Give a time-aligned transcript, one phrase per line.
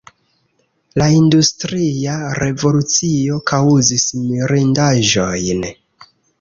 [1.01, 5.67] La industria revolucio kaŭzis mirindaĵojn.